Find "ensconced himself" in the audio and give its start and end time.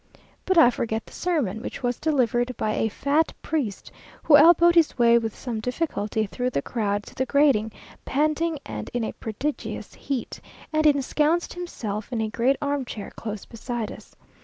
10.87-12.11